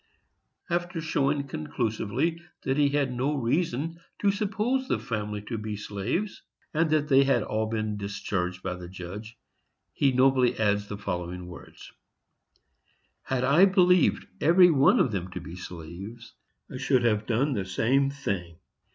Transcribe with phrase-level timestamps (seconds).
[0.67, 6.41] After showing conclusively that he had no reason to suppose the family to be slaves,
[6.73, 9.37] and that they had all been discharged by the judge,
[9.93, 11.91] he nobly adds the following words:
[13.29, 16.33] _Had I believed every one of them to be slaves,
[16.67, 18.55] I should have done the same thing.